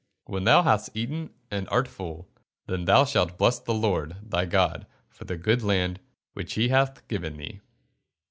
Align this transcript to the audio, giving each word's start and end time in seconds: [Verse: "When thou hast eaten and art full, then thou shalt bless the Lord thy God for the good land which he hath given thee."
[Verse: 0.25 0.31
"When 0.33 0.43
thou 0.45 0.63
hast 0.63 0.97
eaten 0.97 1.29
and 1.51 1.69
art 1.69 1.87
full, 1.87 2.27
then 2.65 2.85
thou 2.85 3.05
shalt 3.05 3.37
bless 3.37 3.59
the 3.59 3.75
Lord 3.75 4.15
thy 4.23 4.45
God 4.45 4.87
for 5.11 5.25
the 5.25 5.37
good 5.37 5.61
land 5.61 5.99
which 6.33 6.53
he 6.55 6.69
hath 6.69 7.07
given 7.07 7.37
thee." 7.37 7.61